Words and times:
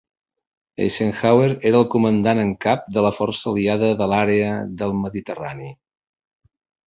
Eisenhower 0.85 1.49
era 1.71 1.81
el 1.81 1.85
comandant 1.95 2.41
en 2.45 2.53
cap 2.65 2.89
de 2.97 3.03
la 3.07 3.11
Força 3.17 3.45
aliada 3.51 3.91
de 4.01 4.07
l'àrea 4.13 4.49
del 4.83 4.95
Mediterrani. 5.05 5.69